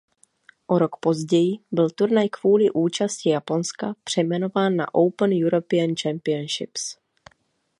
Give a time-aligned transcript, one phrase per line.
[0.67, 6.97] O rok později byl turnaj kvůli účasti Japonska přejmenován na Open European Championships.